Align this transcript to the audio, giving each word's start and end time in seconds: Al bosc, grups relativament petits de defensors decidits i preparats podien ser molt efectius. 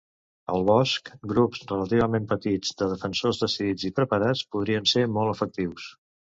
Al 0.53 0.63
bosc, 0.69 1.11
grups 1.31 1.61
relativament 1.73 2.25
petits 2.33 2.73
de 2.81 2.89
defensors 2.95 3.43
decidits 3.45 3.89
i 3.93 3.95
preparats 4.03 4.45
podien 4.59 4.93
ser 4.97 5.09
molt 5.21 5.39
efectius. 5.39 5.89